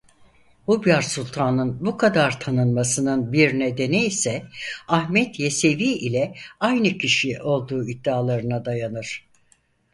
Hubyar 0.65 1.01
Sultan'ın 1.01 1.85
bu 1.85 1.97
kadar 1.97 2.39
tanınmasının 2.39 3.33
bir 3.33 3.59
nedeni 3.59 4.05
ise 4.05 4.45
Ahmed 4.87 5.35
Yesevi 5.37 5.83
ile 5.83 6.35
aynı 6.59 6.97
kişi 6.97 7.41
olduğu 7.41 7.87
iddialarına 7.89 8.65
dayanır. 8.65 9.27